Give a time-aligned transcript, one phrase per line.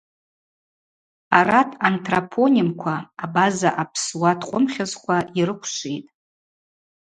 [1.37, 6.11] Арат антропонимква абаза-апсуа ткъвымхьызква йрыквшвитӏ.